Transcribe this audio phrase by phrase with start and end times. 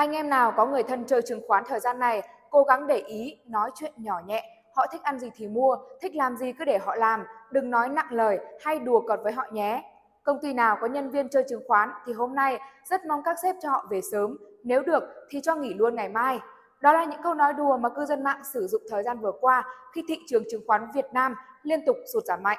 [0.00, 2.96] Anh em nào có người thân chơi chứng khoán thời gian này, cố gắng để
[2.96, 4.44] ý, nói chuyện nhỏ nhẹ.
[4.74, 7.88] Họ thích ăn gì thì mua, thích làm gì cứ để họ làm, đừng nói
[7.88, 9.84] nặng lời hay đùa cợt với họ nhé.
[10.22, 13.36] Công ty nào có nhân viên chơi chứng khoán thì hôm nay rất mong các
[13.42, 16.40] sếp cho họ về sớm, nếu được thì cho nghỉ luôn ngày mai.
[16.80, 19.32] Đó là những câu nói đùa mà cư dân mạng sử dụng thời gian vừa
[19.40, 22.58] qua khi thị trường chứng khoán Việt Nam liên tục sụt giảm mạnh.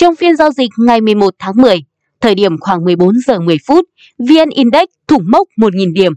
[0.00, 1.76] Trong phiên giao dịch ngày 11 tháng 10,
[2.20, 3.84] thời điểm khoảng 14 giờ 10 phút,
[4.18, 6.12] VN Index thủng mốc 1.000 điểm.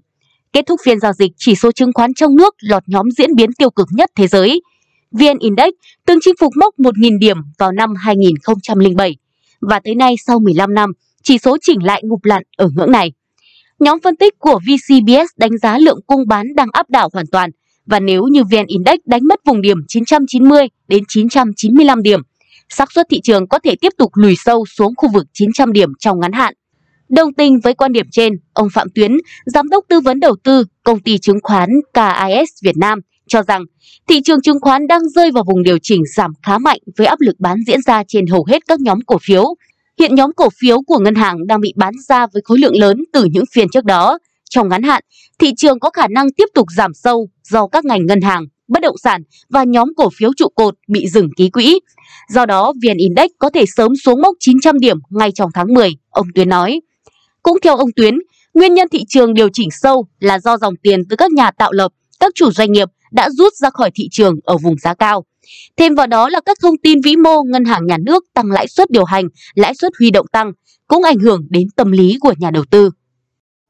[0.54, 3.54] Kết thúc phiên giao dịch, chỉ số chứng khoán trong nước lọt nhóm diễn biến
[3.54, 4.62] tiêu cực nhất thế giới.
[5.12, 5.70] VN Index
[6.06, 9.16] từng chinh phục mốc 1.000 điểm vào năm 2007
[9.62, 10.92] và tới nay sau 15 năm,
[11.24, 13.12] chỉ số chỉnh lại ngụp lặn ở ngưỡng này.
[13.80, 17.50] Nhóm phân tích của VCBS đánh giá lượng cung bán đang áp đảo hoàn toàn
[17.86, 22.22] và nếu như VN Index đánh mất vùng điểm 990 đến 995 điểm,
[22.72, 25.90] xác suất thị trường có thể tiếp tục lùi sâu xuống khu vực 900 điểm
[26.00, 26.54] trong ngắn hạn.
[27.10, 29.12] Đồng tình với quan điểm trên, ông Phạm Tuyến,
[29.46, 33.64] giám đốc tư vấn đầu tư công ty chứng khoán KIS Việt Nam cho rằng
[34.08, 37.20] thị trường chứng khoán đang rơi vào vùng điều chỉnh giảm khá mạnh với áp
[37.22, 39.56] lực bán diễn ra trên hầu hết các nhóm cổ phiếu.
[40.00, 43.04] Hiện nhóm cổ phiếu của ngân hàng đang bị bán ra với khối lượng lớn
[43.14, 44.18] từ những phiên trước đó.
[44.50, 45.04] Trong ngắn hạn,
[45.40, 48.82] thị trường có khả năng tiếp tục giảm sâu do các ngành ngân hàng, bất
[48.82, 51.80] động sản và nhóm cổ phiếu trụ cột bị dừng ký quỹ.
[52.30, 55.92] Do đó, VN Index có thể sớm xuống mốc 900 điểm ngay trong tháng 10,
[56.10, 56.82] ông Tuyến nói.
[57.44, 58.16] Cũng theo ông Tuyến,
[58.54, 61.72] nguyên nhân thị trường điều chỉnh sâu là do dòng tiền từ các nhà tạo
[61.72, 65.26] lập, các chủ doanh nghiệp đã rút ra khỏi thị trường ở vùng giá cao.
[65.78, 68.68] Thêm vào đó là các thông tin vĩ mô ngân hàng nhà nước tăng lãi
[68.68, 69.26] suất điều hành,
[69.56, 70.52] lãi suất huy động tăng
[70.88, 72.90] cũng ảnh hưởng đến tâm lý của nhà đầu tư.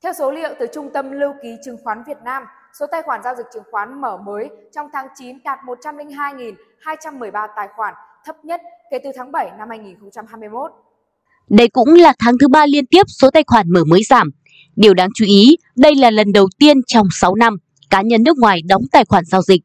[0.04, 2.44] Theo số liệu từ Trung tâm Lưu ký Chứng khoán Việt Nam,
[2.80, 7.68] số tài khoản giao dịch chứng khoán mở mới trong tháng 9 đạt 102.213 tài
[7.76, 7.94] khoản,
[8.26, 10.72] thấp nhất kể từ tháng 7 năm 2021.
[11.50, 14.30] Đây cũng là tháng thứ ba liên tiếp số tài khoản mở mới giảm.
[14.76, 17.58] Điều đáng chú ý, đây là lần đầu tiên trong 6 năm
[17.90, 19.62] cá nhân nước ngoài đóng tài khoản giao dịch.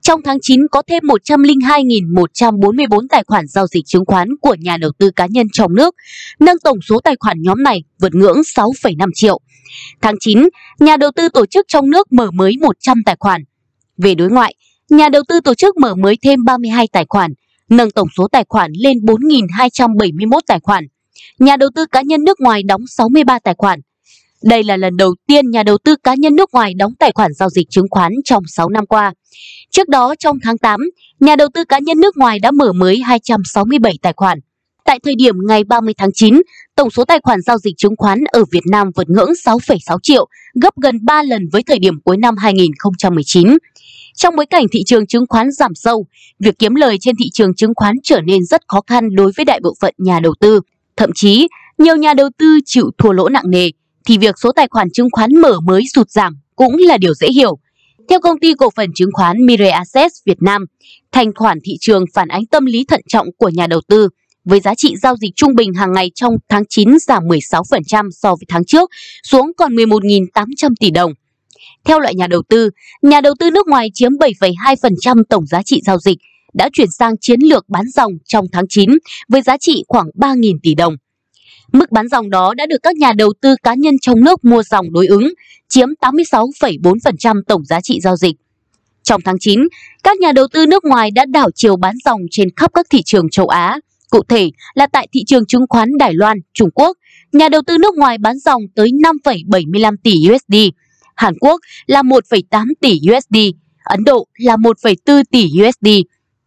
[0.00, 4.90] Trong tháng 9 có thêm 102.144 tài khoản giao dịch chứng khoán của nhà đầu
[4.98, 5.94] tư cá nhân trong nước,
[6.40, 9.40] nâng tổng số tài khoản nhóm này vượt ngưỡng 6,5 triệu.
[10.02, 10.48] Tháng 9,
[10.80, 13.42] nhà đầu tư tổ chức trong nước mở mới 100 tài khoản.
[13.96, 14.54] Về đối ngoại,
[14.90, 17.32] nhà đầu tư tổ chức mở mới thêm 32 tài khoản,
[17.70, 20.84] nâng tổng số tài khoản lên 4.271 tài khoản.
[21.38, 23.80] Nhà đầu tư cá nhân nước ngoài đóng 63 tài khoản.
[24.42, 27.32] Đây là lần đầu tiên nhà đầu tư cá nhân nước ngoài đóng tài khoản
[27.32, 29.12] giao dịch chứng khoán trong 6 năm qua.
[29.70, 30.80] Trước đó trong tháng 8,
[31.20, 34.38] nhà đầu tư cá nhân nước ngoài đã mở mới 267 tài khoản.
[34.84, 36.42] Tại thời điểm ngày 30 tháng 9,
[36.76, 40.28] tổng số tài khoản giao dịch chứng khoán ở Việt Nam vượt ngưỡng 6,6 triệu,
[40.62, 43.48] gấp gần 3 lần với thời điểm cuối năm 2019.
[44.14, 46.06] Trong bối cảnh thị trường chứng khoán giảm sâu,
[46.38, 49.44] việc kiếm lời trên thị trường chứng khoán trở nên rất khó khăn đối với
[49.44, 50.60] đại bộ phận nhà đầu tư.
[50.96, 53.70] Thậm chí, nhiều nhà đầu tư chịu thua lỗ nặng nề,
[54.06, 57.28] thì việc số tài khoản chứng khoán mở mới sụt giảm cũng là điều dễ
[57.28, 57.58] hiểu.
[58.08, 60.64] Theo công ty cổ phần chứng khoán Mirae Assets Việt Nam,
[61.12, 64.08] thanh khoản thị trường phản ánh tâm lý thận trọng của nhà đầu tư,
[64.44, 68.30] với giá trị giao dịch trung bình hàng ngày trong tháng 9 giảm 16% so
[68.30, 68.90] với tháng trước,
[69.22, 71.12] xuống còn 11.800 tỷ đồng.
[71.84, 72.70] Theo loại nhà đầu tư,
[73.02, 76.18] nhà đầu tư nước ngoài chiếm 7,2% tổng giá trị giao dịch,
[76.54, 78.90] đã chuyển sang chiến lược bán dòng trong tháng 9
[79.28, 80.96] với giá trị khoảng 3.000 tỷ đồng.
[81.72, 84.62] Mức bán dòng đó đã được các nhà đầu tư cá nhân trong nước mua
[84.62, 85.32] dòng đối ứng,
[85.68, 88.36] chiếm 86,4% tổng giá trị giao dịch.
[89.02, 89.60] Trong tháng 9,
[90.02, 93.02] các nhà đầu tư nước ngoài đã đảo chiều bán dòng trên khắp các thị
[93.02, 93.80] trường châu Á.
[94.14, 96.96] Cụ thể là tại thị trường chứng khoán Đài Loan, Trung Quốc,
[97.32, 98.90] nhà đầu tư nước ngoài bán dòng tới
[99.24, 100.56] 5,75 tỷ USD,
[101.14, 103.36] Hàn Quốc là 1,8 tỷ USD,
[103.84, 105.88] Ấn Độ là 1,4 tỷ USD,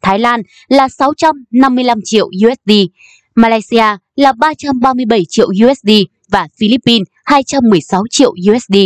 [0.01, 2.71] Thái Lan là 655 triệu USD,
[3.35, 5.89] Malaysia là 337 triệu USD
[6.29, 8.77] và Philippines 216 triệu USD.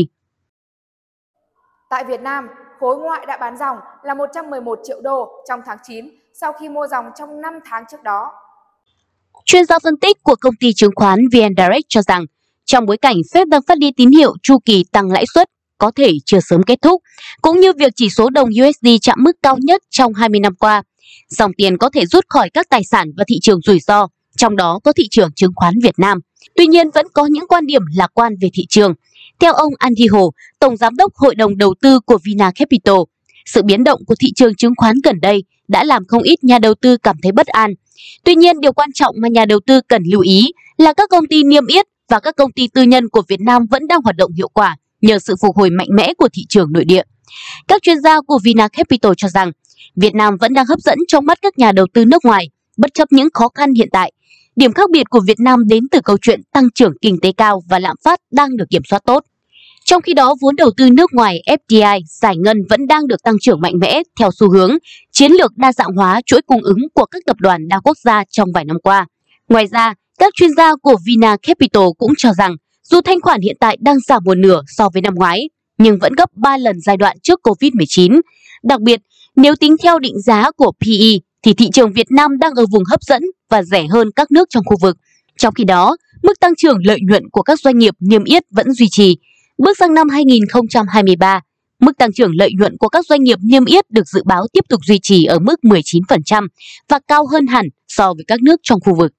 [1.89, 2.47] Tại Việt Nam,
[2.79, 6.87] khối ngoại đã bán dòng là 111 triệu đô trong tháng 9 sau khi mua
[6.87, 8.31] dòng trong 5 tháng trước đó.
[9.45, 12.25] Chuyên gia phân tích của công ty chứng khoán VN Direct cho rằng,
[12.65, 15.49] trong bối cảnh Fed đang phát đi tín hiệu chu kỳ tăng lãi suất
[15.81, 17.01] có thể chưa sớm kết thúc,
[17.41, 20.83] cũng như việc chỉ số đồng USD chạm mức cao nhất trong 20 năm qua,
[21.29, 24.07] dòng tiền có thể rút khỏi các tài sản và thị trường rủi ro,
[24.37, 26.19] trong đó có thị trường chứng khoán Việt Nam.
[26.55, 28.93] Tuy nhiên vẫn có những quan điểm lạc quan về thị trường.
[29.39, 32.95] Theo ông Andy Hồ, Tổng Giám đốc Hội đồng Đầu tư của Vina Capital,
[33.45, 36.59] sự biến động của thị trường chứng khoán gần đây đã làm không ít nhà
[36.59, 37.73] đầu tư cảm thấy bất an.
[38.23, 41.27] Tuy nhiên, điều quan trọng mà nhà đầu tư cần lưu ý là các công
[41.27, 44.15] ty niêm yết và các công ty tư nhân của Việt Nam vẫn đang hoạt
[44.15, 47.03] động hiệu quả nhờ sự phục hồi mạnh mẽ của thị trường nội địa.
[47.67, 49.51] Các chuyên gia của Vina Capital cho rằng
[49.95, 52.93] Việt Nam vẫn đang hấp dẫn trong mắt các nhà đầu tư nước ngoài, bất
[52.93, 54.11] chấp những khó khăn hiện tại.
[54.55, 57.61] Điểm khác biệt của Việt Nam đến từ câu chuyện tăng trưởng kinh tế cao
[57.69, 59.23] và lạm phát đang được kiểm soát tốt.
[59.91, 63.35] Trong khi đó, vốn đầu tư nước ngoài FDI giải ngân vẫn đang được tăng
[63.41, 64.77] trưởng mạnh mẽ theo xu hướng
[65.11, 68.23] chiến lược đa dạng hóa chuỗi cung ứng của các tập đoàn đa quốc gia
[68.29, 69.05] trong vài năm qua.
[69.49, 73.57] Ngoài ra, các chuyên gia của Vina Capital cũng cho rằng dù thanh khoản hiện
[73.59, 76.97] tại đang giảm một nửa so với năm ngoái, nhưng vẫn gấp 3 lần giai
[76.97, 78.21] đoạn trước Covid-19.
[78.63, 79.01] Đặc biệt,
[79.35, 82.83] nếu tính theo định giá của PE thì thị trường Việt Nam đang ở vùng
[82.83, 84.97] hấp dẫn và rẻ hơn các nước trong khu vực.
[85.37, 88.73] Trong khi đó, mức tăng trưởng lợi nhuận của các doanh nghiệp niêm yết vẫn
[88.73, 89.17] duy trì.
[89.63, 91.41] Bước sang năm 2023,
[91.79, 94.61] mức tăng trưởng lợi nhuận của các doanh nghiệp niêm yết được dự báo tiếp
[94.69, 96.47] tục duy trì ở mức 19%
[96.89, 99.11] và cao hơn hẳn so với các nước trong khu vực.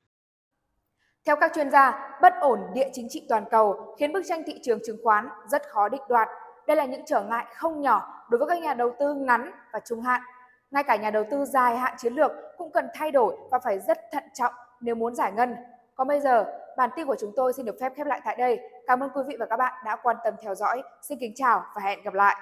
[1.26, 1.92] Theo các chuyên gia,
[2.22, 5.62] bất ổn địa chính trị toàn cầu khiến bức tranh thị trường chứng khoán rất
[5.68, 6.28] khó định đoạt.
[6.66, 9.80] Đây là những trở ngại không nhỏ đối với các nhà đầu tư ngắn và
[9.88, 10.20] trung hạn.
[10.70, 13.78] Ngay cả nhà đầu tư dài hạn chiến lược cũng cần thay đổi và phải
[13.78, 15.54] rất thận trọng nếu muốn giải ngân.
[15.94, 16.44] Còn bây giờ,
[16.76, 18.60] bản tin của chúng tôi xin được phép khép lại tại đây.
[18.86, 20.82] Cảm ơn quý vị và các bạn đã quan tâm theo dõi.
[21.02, 22.36] Xin kính chào và hẹn gặp lại.